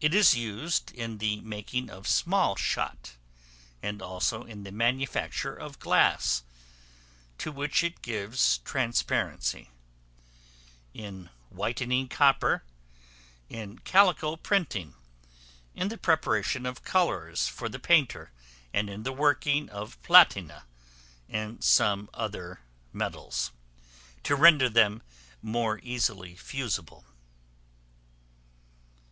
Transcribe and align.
It 0.00 0.14
is 0.14 0.36
used 0.36 0.92
in 0.92 1.18
the 1.18 1.40
making 1.40 1.90
of 1.90 2.06
small 2.06 2.54
shot, 2.54 3.14
and 3.82 4.00
also 4.00 4.44
in 4.44 4.62
the 4.62 4.70
manufacture 4.70 5.52
of 5.56 5.80
glass, 5.80 6.44
to 7.38 7.50
which 7.50 7.82
it 7.82 8.00
gives 8.00 8.58
transparency; 8.58 9.70
in 10.94 11.30
whitening 11.50 12.06
copper; 12.08 12.62
in 13.48 13.80
calico 13.80 14.36
printing; 14.36 14.94
in 15.74 15.88
the 15.88 15.98
preparation 15.98 16.64
of 16.64 16.84
colors 16.84 17.48
for 17.48 17.68
the 17.68 17.80
painter; 17.80 18.30
and 18.72 18.88
in 18.88 19.02
the 19.02 19.10
working 19.12 19.68
of 19.68 20.00
platina, 20.04 20.64
and 21.28 21.64
some 21.64 22.08
other 22.14 22.60
metals, 22.92 23.50
to 24.22 24.36
render 24.36 24.68
them 24.68 25.02
more 25.42 25.80
easily 25.82 26.36
fusible. 26.36 27.04